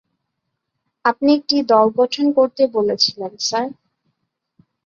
আপনি 1.05 1.29
একটা 1.37 1.57
দল 1.71 1.87
গঠন 1.99 2.25
করতে 2.37 2.63
বলেছিলেন, 2.73 3.31
স্যার। 3.39 3.67